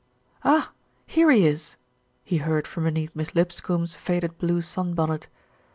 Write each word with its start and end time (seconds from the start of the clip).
"Ah! 0.43 0.71
here 1.05 1.29
he 1.29 1.45
is," 1.45 1.75
he 2.23 2.37
heard 2.37 2.65
from 2.65 2.85
beneath 2.85 3.15
Miss 3.15 3.35
Lip 3.35 3.51
scombe's 3.51 3.93
faded 3.93 4.35
blue 4.39 4.59
sunbonnet. 4.63 5.27